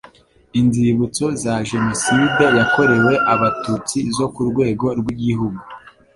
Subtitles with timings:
[0.59, 5.61] inzibutso za jenoside yakorewe abatutsi zo ku rwego rw igihugu